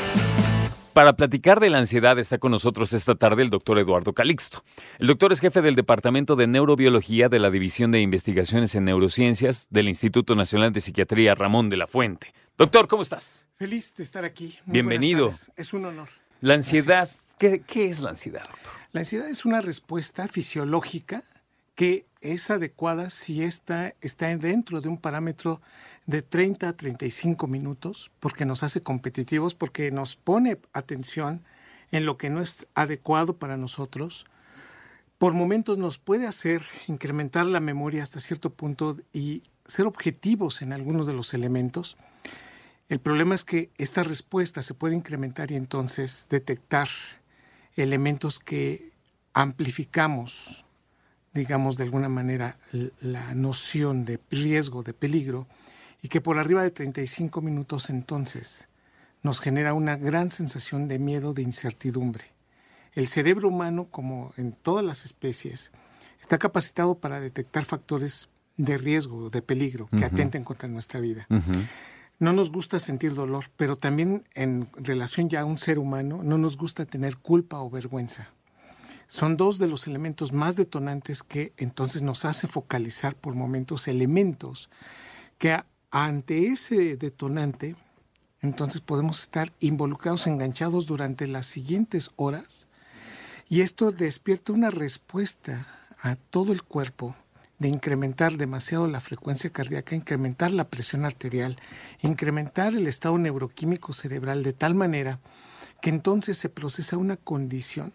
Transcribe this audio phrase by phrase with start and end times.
[0.92, 4.62] Para platicar de la ansiedad está con nosotros esta tarde el doctor Eduardo Calixto.
[5.00, 9.66] El doctor es jefe del Departamento de Neurobiología de la División de Investigaciones en Neurociencias
[9.70, 12.32] del Instituto Nacional de Psiquiatría Ramón de la Fuente.
[12.56, 13.48] Doctor, ¿cómo estás?
[13.56, 14.56] Feliz de estar aquí.
[14.66, 15.32] Muy Bienvenido.
[15.56, 16.10] Es un honor.
[16.40, 17.08] La ansiedad.
[17.38, 18.70] ¿qué, qué es la ansiedad, doctor?
[18.92, 21.24] La ansiedad es una respuesta fisiológica
[21.74, 25.60] que es adecuada si esta está dentro de un parámetro
[26.06, 31.42] de 30 a 35 minutos, porque nos hace competitivos, porque nos pone atención
[31.90, 34.26] en lo que no es adecuado para nosotros.
[35.18, 40.72] Por momentos nos puede hacer incrementar la memoria hasta cierto punto y ser objetivos en
[40.72, 41.96] algunos de los elementos.
[42.88, 46.88] El problema es que esta respuesta se puede incrementar y entonces detectar
[47.76, 48.92] elementos que
[49.32, 50.64] amplificamos,
[51.32, 52.56] digamos de alguna manera,
[53.00, 55.46] la noción de riesgo, de peligro,
[56.02, 58.68] y que por arriba de 35 minutos entonces
[59.22, 62.24] nos genera una gran sensación de miedo, de incertidumbre.
[62.94, 65.70] El cerebro humano, como en todas las especies,
[66.20, 71.26] está capacitado para detectar factores de riesgo, de peligro, que atenten contra nuestra vida.
[72.18, 76.36] No nos gusta sentir dolor, pero también en relación ya a un ser humano, no
[76.36, 78.30] nos gusta tener culpa o vergüenza.
[79.12, 84.70] Son dos de los elementos más detonantes que entonces nos hace focalizar por momentos elementos
[85.36, 87.76] que ante ese detonante,
[88.40, 92.68] entonces podemos estar involucrados, enganchados durante las siguientes horas
[93.50, 95.66] y esto despierta una respuesta
[96.00, 97.14] a todo el cuerpo
[97.58, 101.58] de incrementar demasiado la frecuencia cardíaca, incrementar la presión arterial,
[102.00, 105.20] incrementar el estado neuroquímico cerebral de tal manera
[105.82, 107.92] que entonces se procesa una condición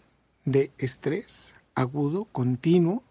[0.47, 3.03] de estrés agudo, continuo,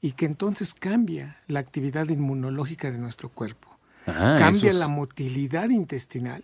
[0.00, 3.68] y que entonces cambia la actividad inmunológica de nuestro cuerpo.
[4.06, 6.42] Ah, cambia es- la motilidad intestinal,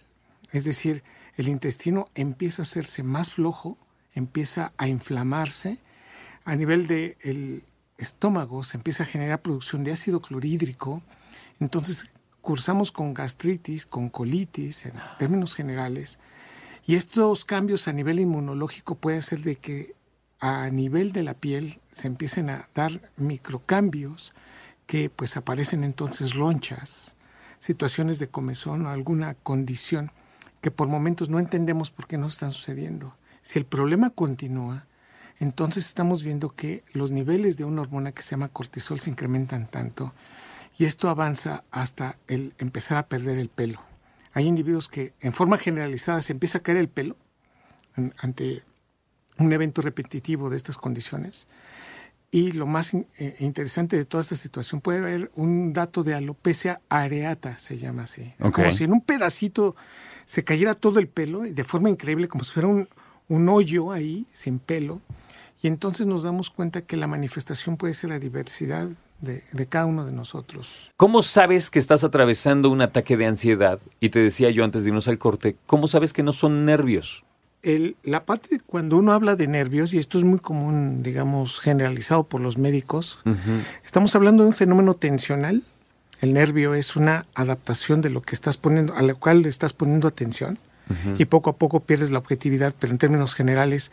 [0.52, 1.02] es decir,
[1.38, 3.78] el intestino empieza a hacerse más flojo,
[4.14, 5.78] empieza a inflamarse,
[6.44, 7.64] a nivel del
[7.98, 11.02] estómago se empieza a generar producción de ácido clorhídrico,
[11.58, 12.10] entonces
[12.42, 16.18] cursamos con gastritis, con colitis, en términos generales,
[16.86, 19.95] y estos cambios a nivel inmunológico pueden ser de que
[20.40, 24.32] a nivel de la piel se empiecen a dar microcambios
[24.86, 27.16] que pues aparecen entonces ronchas,
[27.58, 30.12] situaciones de comezón o alguna condición
[30.60, 33.16] que por momentos no entendemos por qué no están sucediendo.
[33.40, 34.86] Si el problema continúa,
[35.38, 39.66] entonces estamos viendo que los niveles de una hormona que se llama cortisol se incrementan
[39.66, 40.14] tanto
[40.78, 43.80] y esto avanza hasta el empezar a perder el pelo.
[44.32, 47.16] Hay individuos que en forma generalizada se empieza a caer el pelo
[48.18, 48.62] ante
[49.38, 51.46] un evento repetitivo de estas condiciones.
[52.30, 56.14] Y lo más in- eh, interesante de toda esta situación puede haber un dato de
[56.14, 58.22] alopecia areata, se llama así.
[58.38, 59.76] Es como si en un pedacito
[60.24, 62.88] se cayera todo el pelo y de forma increíble, como si fuera un,
[63.28, 65.00] un hoyo ahí, sin pelo.
[65.62, 68.88] Y entonces nos damos cuenta que la manifestación puede ser la diversidad
[69.20, 70.90] de, de cada uno de nosotros.
[70.96, 73.78] ¿Cómo sabes que estás atravesando un ataque de ansiedad?
[74.00, 77.24] Y te decía yo antes de irnos al corte, ¿cómo sabes que no son nervios?
[77.66, 81.58] El- la parte de cuando uno habla de nervios, y esto es muy común, digamos,
[81.60, 83.18] generalizado por los médicos,
[83.84, 85.64] estamos hablando de un fenómeno tensional.
[86.20, 89.72] El nervio es una adaptación de lo que estás poniendo, a lo cual le estás
[89.72, 90.58] poniendo atención,
[91.18, 93.90] y poco a poco pierdes la objetividad, pero en términos generales,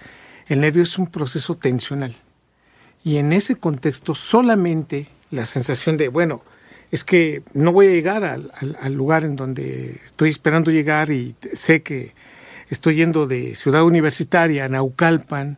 [0.47, 2.15] el nervio es un proceso tensional.
[3.03, 6.43] Y en ese contexto solamente la sensación de, bueno,
[6.91, 11.09] es que no voy a llegar al, al- al lugar en donde estoy esperando llegar
[11.09, 12.13] y sé que
[12.69, 15.57] estoy yendo de Ciudad Universitaria a Naucalpan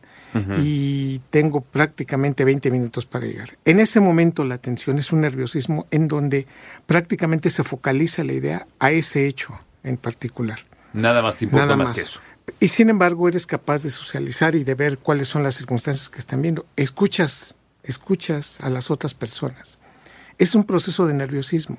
[0.62, 3.56] y tengo prácticamente 20 minutos para llegar.
[3.64, 6.46] En ese momento la atención es un nerviosismo en donde
[6.84, 10.58] prácticamente se focaliza la idea a ese hecho en particular.
[10.92, 11.96] Nada más te importa Nada más, más.
[11.96, 12.20] que eso.
[12.60, 16.18] Y sin embargo, eres capaz de socializar y de ver cuáles son las circunstancias que
[16.18, 16.66] están viendo.
[16.76, 19.78] Escuchas, escuchas a las otras personas.
[20.38, 21.78] Es un proceso de nerviosismo.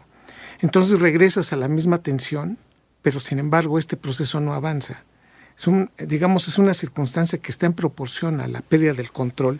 [0.59, 2.57] Entonces regresas a la misma tensión,
[3.01, 5.03] pero sin embargo este proceso no avanza.
[5.57, 9.59] Es un, digamos, es una circunstancia que está en proporción a la pérdida del control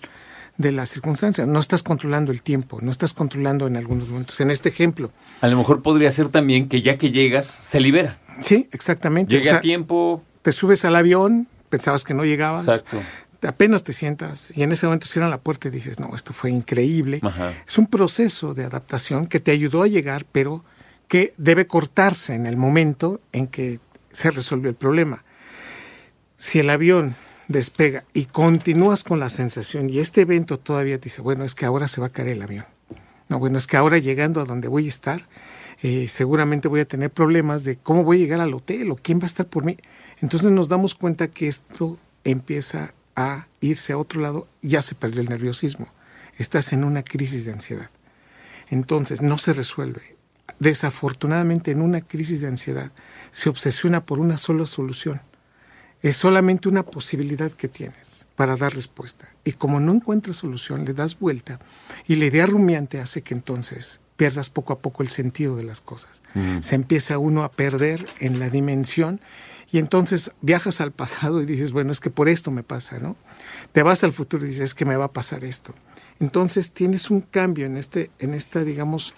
[0.58, 1.48] de las circunstancias.
[1.48, 4.40] No estás controlando el tiempo, no estás controlando en algunos momentos.
[4.40, 5.12] En este ejemplo.
[5.42, 8.20] A lo mejor podría ser también que ya que llegas, se libera.
[8.42, 9.36] Sí, exactamente.
[9.36, 10.24] Llega a tiempo.
[10.42, 12.64] Te subes al avión, pensabas que no llegabas.
[12.64, 13.02] Exacto.
[13.44, 16.50] Apenas te sientas y en ese momento cierran la puerta y dices, no, esto fue
[16.50, 17.20] increíble.
[17.22, 17.54] Ajá.
[17.68, 20.66] Es un proceso de adaptación que te ayudó a llegar, pero
[21.08, 23.80] que debe cortarse en el momento en que
[24.12, 25.24] se resuelve el problema.
[26.38, 27.16] Si el avión
[27.48, 31.66] despega y continúas con la sensación y este evento todavía te dice, bueno, es que
[31.66, 32.66] ahora se va a caer el avión.
[33.28, 35.28] No, bueno, es que ahora llegando a donde voy a estar,
[35.82, 39.20] eh, seguramente voy a tener problemas de cómo voy a llegar al hotel o quién
[39.20, 39.78] va a estar por mí.
[40.22, 45.22] Entonces nos damos cuenta que esto empieza a irse a otro lado, ya se perdió
[45.22, 45.88] el nerviosismo.
[46.38, 47.90] Estás en una crisis de ansiedad.
[48.70, 50.02] Entonces no se resuelve.
[50.60, 52.92] Desafortunadamente en una crisis de ansiedad
[53.32, 55.22] se obsesiona por una sola solución.
[56.02, 59.28] Es solamente una posibilidad que tienes para dar respuesta.
[59.44, 61.60] Y como no encuentras solución, le das vuelta
[62.08, 65.82] y la idea rumiante hace que entonces pierdas poco a poco el sentido de las
[65.82, 66.22] cosas.
[66.62, 69.22] Se empieza uno a perder en la dimensión
[69.72, 73.16] y entonces viajas al pasado y dices, bueno, es que por esto me pasa, ¿no?
[73.72, 75.74] Te vas al futuro y dices, es que me va a pasar esto.
[76.20, 79.16] Entonces tienes un cambio en este, en esta, digamos,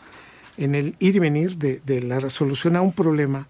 [0.57, 3.49] en el ir y venir de, de la resolución a un problema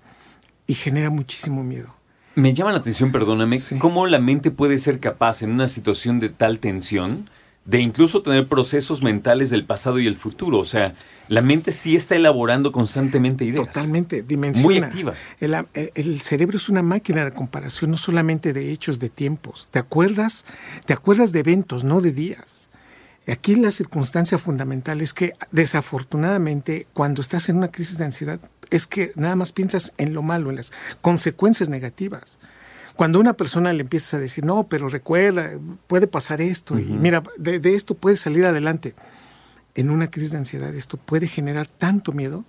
[0.66, 1.99] y genera muchísimo miedo.
[2.36, 3.80] Me llama la atención, perdóname, Sí.
[3.80, 7.30] cómo la mente puede ser capaz en una situación de tal tensión
[7.66, 10.58] de incluso tener procesos mentales del pasado y el futuro.
[10.58, 10.96] O sea,
[11.28, 13.68] la mente sí está elaborando constantemente ideas.
[13.68, 14.68] Totalmente, dimensiona.
[14.68, 15.14] Muy activa.
[15.40, 15.56] El,
[15.94, 19.68] el cerebro es una máquina de comparación, no solamente de hechos, de tiempos.
[19.70, 20.46] ¿Te acuerdas?
[20.86, 22.70] Te acuerdas de eventos, no de días.
[23.28, 28.88] Aquí la circunstancia fundamental es que desafortunadamente cuando estás en una crisis de ansiedad es
[28.88, 30.72] que nada más piensas en lo malo, en las
[31.02, 32.40] consecuencias negativas.
[32.96, 35.50] Cuando a una persona le empiezas a decir, no, pero recuerda,
[35.88, 38.94] puede pasar esto y mira, de, de esto puedes salir adelante.
[39.76, 42.44] En una crisis de ansiedad esto puede generar tanto miedo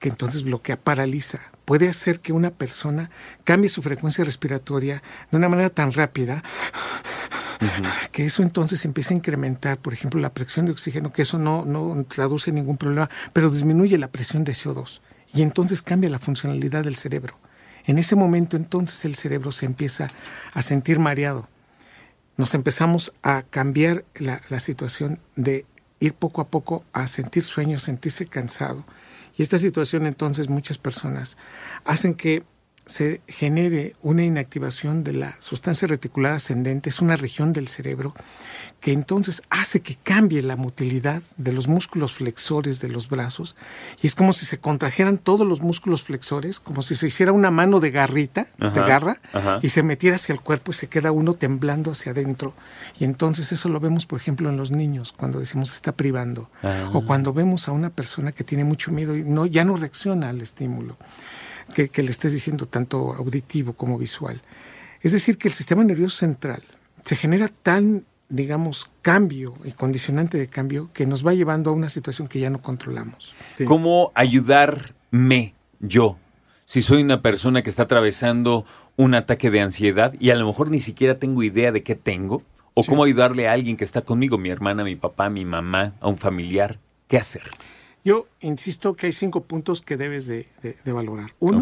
[0.00, 1.38] que entonces bloquea, paraliza.
[1.64, 3.10] Puede hacer que una persona
[3.44, 6.42] cambie su frecuencia respiratoria de una manera tan rápida
[8.10, 11.64] que eso entonces empieza a incrementar, por ejemplo, la presión de oxígeno, que eso no,
[11.64, 15.00] no traduce ningún problema, pero disminuye la presión de CO2
[15.34, 17.36] y entonces cambia la funcionalidad del cerebro.
[17.86, 20.10] En ese momento entonces el cerebro se empieza
[20.52, 21.48] a sentir mareado.
[22.36, 25.66] Nos empezamos a cambiar la, situación de
[26.00, 28.86] ir poco a poco a sentir sueño, sentirse cansado.
[29.36, 31.36] Y esta situación entonces muchas personas
[31.84, 32.44] hacen que
[32.86, 38.14] se genere una inactivación de la sustancia reticular ascendente, es una región del cerebro
[38.80, 43.56] que entonces hace que cambie la motilidad de los músculos flexores de los brazos
[44.02, 47.50] y es como si se contrajeran todos los músculos flexores, como si se hiciera una
[47.50, 49.58] mano de garrita, de garra, ajá.
[49.62, 52.52] y se metiera hacia el cuerpo y se queda uno temblando hacia adentro.
[53.00, 56.90] Y entonces eso lo vemos, por ejemplo, en los niños, cuando decimos está privando, Ah.
[56.92, 60.28] o cuando vemos a una persona que tiene mucho miedo y no, ya no reacciona
[60.28, 60.98] al estímulo
[61.74, 64.40] que, que le estés diciendo, tanto auditivo como visual.
[65.00, 66.62] Es decir, que el sistema nervioso central
[67.04, 71.88] se genera tan, digamos, cambio y condicionante de cambio que nos va llevando a una
[71.90, 73.34] situación que ya no controlamos.
[73.66, 76.18] ¿Cómo ayudarme yo?
[76.66, 78.64] Si soy una persona que está atravesando
[78.96, 82.42] un ataque de ansiedad y a lo mejor ni siquiera tengo idea de qué tengo,
[82.72, 82.88] o Sí.
[82.88, 86.18] cómo ayudarle a alguien que está conmigo, mi hermana, mi papá, mi mamá, a un
[86.18, 87.42] familiar, ¿qué hacer?
[88.04, 91.34] Yo insisto que hay cinco puntos que debes de, de- de valorar.
[91.40, 91.58] Uno,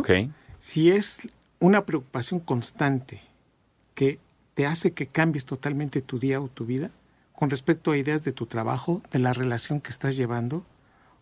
[0.59, 1.29] si es
[1.61, 3.23] una preocupación constante
[3.95, 4.19] que
[4.55, 6.91] te hace que cambies totalmente tu día o tu vida
[7.33, 10.65] con respecto a ideas de tu trabajo, de la relación que estás llevando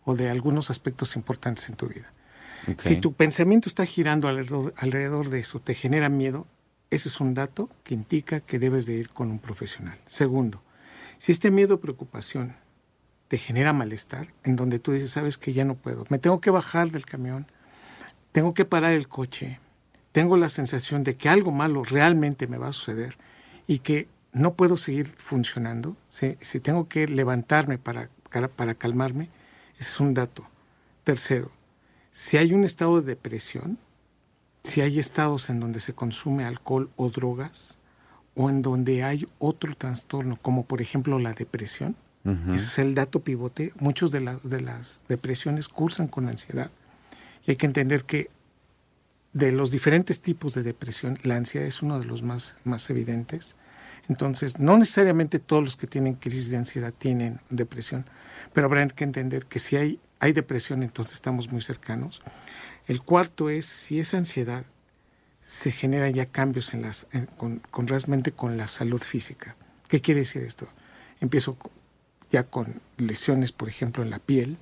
[0.03, 2.11] o de algunos aspectos importantes en tu vida.
[2.77, 6.45] Si tu pensamiento está girando alrededor, alrededor de eso, te genera miedo,
[6.91, 9.97] ese es un dato que indica que debes de ir con un profesional.
[10.07, 10.61] Segundo,
[11.17, 12.55] si este miedo o preocupación
[13.31, 16.51] te genera malestar, en donde tú dices, sabes que ya no puedo, me tengo que
[16.51, 17.47] bajar del camión,
[18.33, 19.61] tengo que parar el coche,
[20.11, 23.15] tengo la sensación de que algo malo realmente me va a suceder
[23.67, 29.29] y que no puedo seguir funcionando, si, tengo que levantarme para, para, para calmarme,
[29.79, 30.45] ese es un dato.
[31.05, 31.53] Tercero,
[32.11, 33.77] si hay un estado de depresión,
[34.65, 37.79] si hay estados en donde se consume alcohol o drogas,
[38.35, 43.23] o en donde hay otro trastorno, como por ejemplo la depresión, Ese es el dato
[43.23, 43.73] pivote.
[43.79, 46.69] Muchos de las, de las depresiones cursan con ansiedad.
[47.45, 48.29] Y hay que entender que
[49.33, 53.55] de los diferentes tipos de depresión, la ansiedad es uno de los más, más evidentes.
[54.07, 58.05] Entonces, no necesariamente todos los que tienen crisis de ansiedad tienen depresión,
[58.53, 62.21] pero habrá que entender que si hay, hay depresión, entonces estamos muy cercanos.
[62.87, 64.65] El cuarto es si esa ansiedad
[65.41, 67.87] se genera ya cambios en las, con, con
[68.35, 69.55] con la salud física.
[69.87, 70.67] ¿Qué quiere decir esto?
[71.19, 71.57] Empiezo
[72.31, 74.57] ya con lesiones, por ejemplo, en la piel,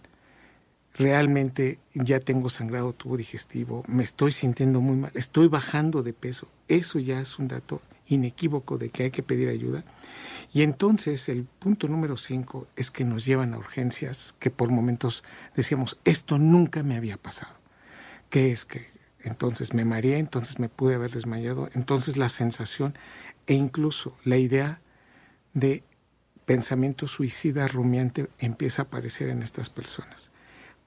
[0.93, 6.49] realmente ya tengo sangrado tubo digestivo, me estoy sintiendo muy mal, estoy bajando de peso.
[6.67, 9.83] Eso ya es un dato inequívoco de que hay que pedir ayuda.
[10.51, 15.23] Y entonces el punto número cinco es que nos llevan a urgencias que por momentos
[15.55, 17.53] decíamos, esto nunca me había pasado.
[18.29, 18.87] ¿Qué es que
[19.21, 22.97] entonces me mareé, entonces me pude haber desmayado, entonces la sensación
[23.47, 24.81] e incluso la idea
[25.53, 25.83] de
[26.49, 30.31] pensamiento suicida rumiante empieza a aparecer en estas personas.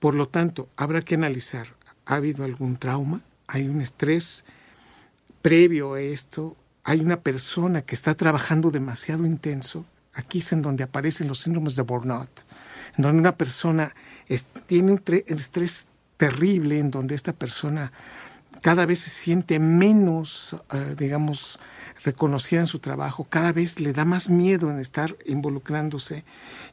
[0.01, 1.69] Por lo tanto, habrá que analizar,
[2.05, 3.21] ¿ha habido algún trauma?
[3.47, 4.45] ¿Hay un estrés
[5.41, 6.57] previo a esto?
[6.83, 9.87] ¿Hay una persona que está trabajando demasiado intenso?
[10.15, 12.41] Aquí es en donde aparecen los síndromes de burnout,
[12.97, 13.95] en donde una persona
[14.67, 17.93] tiene un estrés terrible, en donde esta persona
[18.63, 21.61] cada vez se siente menos, eh, digamos,
[22.05, 26.25] reconocida en su trabajo, cada vez le da más miedo en estar involucrándose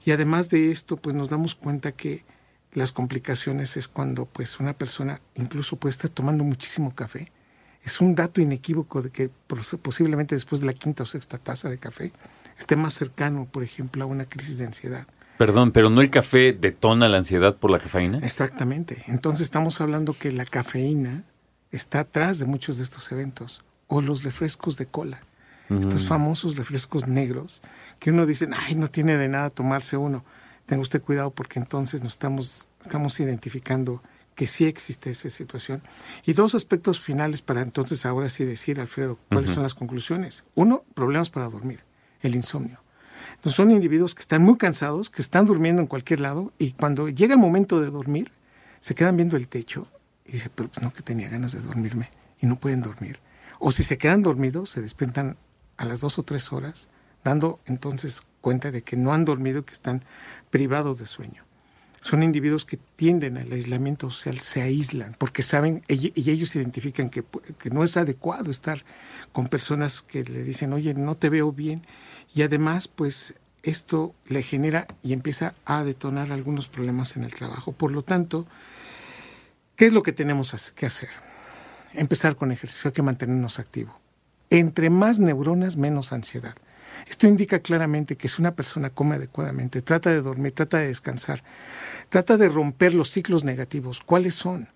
[0.06, 2.24] y además de esto, pues nos damos cuenta que
[2.74, 7.32] las complicaciones es cuando pues una persona incluso puede estar tomando muchísimo café.
[7.84, 9.30] Es un dato inequívoco de que
[9.82, 12.12] posiblemente después de la quinta o sexta taza de café
[12.58, 15.08] esté más cercano, por ejemplo, a una crisis de ansiedad.
[15.38, 18.20] Perdón, pero ¿no el café detona la ansiedad por la cafeína?
[18.20, 19.04] Exactamente.
[19.08, 21.24] Entonces estamos hablando que la cafeína
[21.72, 25.22] está atrás de muchos de estos eventos o los refrescos de cola.
[25.70, 27.62] Estos famosos refrescos negros
[28.00, 30.26] que uno dice, ay, no tiene de nada tomarse uno.
[30.66, 34.02] Tenga usted cuidado porque entonces nos estamos, estamos identificando
[34.34, 35.84] que sí existe esa situación.
[36.26, 40.44] Y dos aspectos finales para entonces ahora sí decir, Alfredo, cuáles son las conclusiones.
[40.56, 41.84] Uno, problemas para dormir,
[42.22, 42.82] el insomnio.
[43.36, 47.10] Entonces son individuos que están muy cansados, que están durmiendo en cualquier lado y cuando
[47.10, 48.32] llega el momento de dormir,
[48.80, 49.88] se quedan viendo el techo
[50.30, 53.20] y dicen, pero pues no que tenía ganas de dormirme y no pueden dormir.
[53.60, 55.38] O si se quedan dormidos, se despiertan
[55.78, 56.90] a las dos o tres horas,
[57.24, 60.04] dando entonces cuenta de que no han dormido, que están
[60.52, 61.44] privados de sueño.
[62.02, 67.26] Son individuos que tienden al aislamiento social, se aíslan, porque saben, y ellos identifican que,
[67.58, 68.86] que no es adecuado estar
[69.34, 71.86] con personas que le dicen, oye, no te veo bien,
[72.34, 77.74] y además, pues esto le genera y empieza a detonar algunos problemas en el trabajo.
[77.74, 78.46] Por lo tanto,
[79.80, 81.08] ¿qué es lo que tenemos que hacer?
[81.94, 83.96] Empezar con ejercicio, hay que mantenernos activos.
[84.50, 86.54] Entre más neuronas, menos ansiedad.
[87.08, 91.44] Esto indica claramente que si una persona come adecuadamente, trata de dormir, trata de descansar,
[92.10, 94.02] trata de romper los ciclos negativos.
[94.02, 94.68] ¿Cuáles son?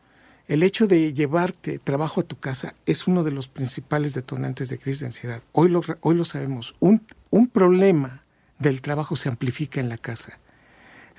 [0.47, 4.79] El hecho de llevarte trabajo a tu casa es uno de los principales detonantes de
[4.79, 5.41] crisis de ansiedad.
[5.51, 6.75] Hoy lo, hoy lo sabemos.
[6.79, 8.23] Un, un problema
[8.57, 10.39] del trabajo se amplifica en la casa.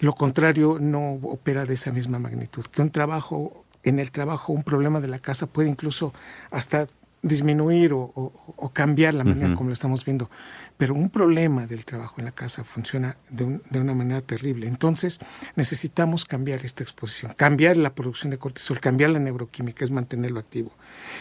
[0.00, 2.64] Lo contrario no opera de esa misma magnitud.
[2.64, 6.12] Que un trabajo, en el trabajo, un problema de la casa puede incluso
[6.50, 6.86] hasta
[7.22, 10.30] disminuir o, cambiar la manera como lo estamos viendo.
[10.76, 14.66] Pero un problema del trabajo en la casa funciona de, de, una manera terrible.
[14.66, 15.20] Entonces
[15.56, 20.72] necesitamos cambiar esta exposición, cambiar la producción de cortisol, cambiar la neuroquímica, es mantenerlo activo.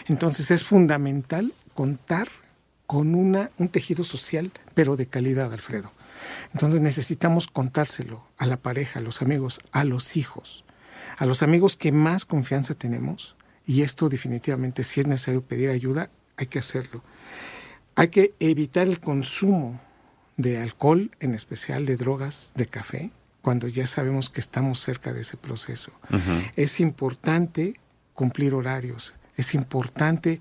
[0.06, 2.28] Entonces es fundamental contar
[2.86, 5.92] con una, un tejido social, pero de calidad, Alfredo.
[6.52, 10.64] Entonces necesitamos contárselo a la pareja, a los amigos, a los hijos,
[11.16, 16.10] a los amigos que más confianza tenemos y esto definitivamente, si es necesario pedir ayuda,
[16.36, 17.02] hay que hacerlo.
[17.94, 19.80] Hay que evitar el consumo
[20.36, 25.20] de alcohol, en especial de drogas, de café, cuando ya sabemos que estamos cerca de
[25.20, 25.92] ese proceso.
[26.56, 27.78] Es importante
[28.14, 30.40] cumplir horarios, es importante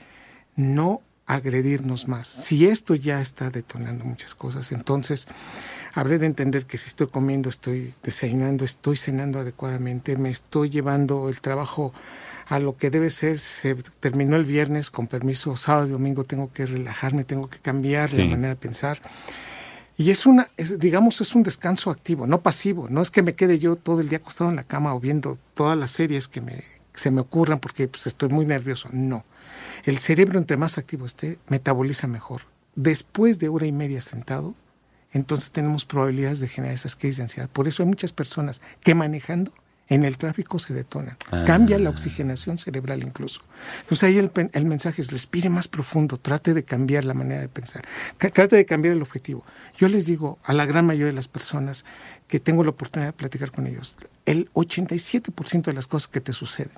[0.55, 2.27] no agredirnos más.
[2.27, 5.27] Si esto ya está detonando muchas cosas, entonces
[5.93, 11.29] habré de entender que si estoy comiendo, estoy desayunando, estoy cenando adecuadamente, me estoy llevando
[11.29, 11.93] el trabajo
[12.47, 13.37] a lo que debe ser.
[13.37, 18.11] Se terminó el viernes, con permiso, sábado y domingo tengo que relajarme, tengo que cambiar
[18.13, 18.99] la manera de pensar.
[19.95, 22.87] Y es una, digamos, es un descanso activo, no pasivo.
[22.89, 25.37] No es que me quede yo todo el día acostado en la cama o viendo
[25.53, 26.55] todas las series que me,
[26.95, 28.89] se me ocurran porque pues, estoy muy nervioso.
[28.91, 29.23] No.
[29.85, 32.41] El cerebro, entre más activo esté, metaboliza mejor.
[32.75, 34.55] Después de hora y media sentado,
[35.13, 37.49] entonces tenemos probabilidades de generar esas crisis de ansiedad.
[37.49, 39.53] Por eso hay muchas personas que manejando
[39.89, 41.17] en el tráfico se detonan.
[41.31, 41.43] Ah.
[41.45, 43.41] Cambia la oxigenación cerebral incluso.
[43.81, 47.83] Entonces ahí el, mensaje es respire más profundo, trate de cambiar la manera de pensar,
[48.17, 49.43] trate de cambiar el objetivo.
[49.77, 51.85] Yo les digo a la gran mayoría de las personas
[52.27, 56.33] que tengo la oportunidad de platicar con ellos, el 87% de las cosas que te
[56.33, 56.77] suceden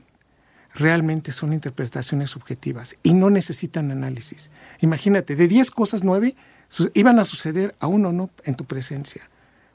[0.73, 4.51] realmente son interpretaciones subjetivas y no necesitan análisis.
[4.81, 6.35] Imagínate, de 10 cosas, 9
[6.93, 9.23] iban a suceder a uno no en tu presencia.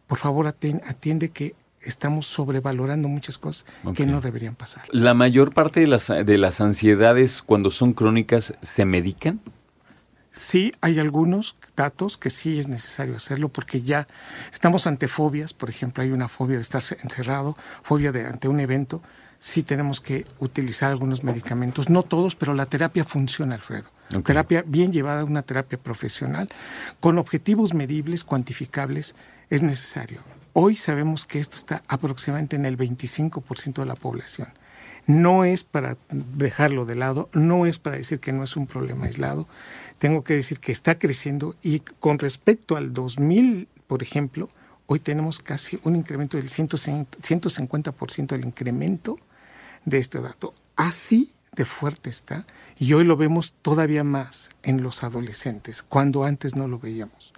[0.06, 4.85] Por favor, atiende que estamos sobrevalorando muchas cosas que no deberían pasar.
[4.90, 9.40] ¿La mayor parte de las, de las ansiedades cuando son crónicas se medican?
[10.30, 14.06] Sí, hay algunos datos que sí es necesario hacerlo porque ya
[14.52, 18.61] estamos ante fobias, por ejemplo, hay una fobia de estar encerrado, fobia de ante un
[18.61, 19.02] evento,
[19.40, 23.90] sí tenemos que utilizar algunos medicamentos, no todos, pero la terapia funciona, Alfredo.
[24.25, 26.49] Terapia bien llevada, una terapia profesional,
[27.00, 29.14] con objetivos medibles, cuantificables,
[29.49, 30.20] es necesario.
[30.52, 34.49] Hoy sabemos que esto está aproximadamente en el 25% de la población.
[35.06, 39.06] No es para dejarlo de lado, no es para decir que no es un problema
[39.06, 39.49] aislado.
[39.99, 44.50] Tengo que decir que está creciendo y con respecto al 2000, por ejemplo,
[44.87, 49.18] hoy tenemos casi un incremento del 150% del incremento
[49.84, 50.54] de este dato.
[50.76, 52.46] Así de fuerte está
[52.78, 57.32] y hoy lo vemos todavía más en los adolescentes, cuando antes no lo veíamos.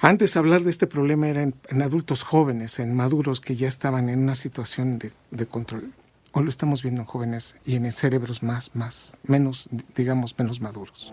[0.00, 4.20] Antes hablar de este problema era en, adultos jóvenes, en maduros que ya estaban en
[4.20, 5.92] una situación de, de, control.
[6.32, 11.12] Hoy lo estamos viendo en jóvenes y en cerebros más, más, menos, digamos, menos maduros.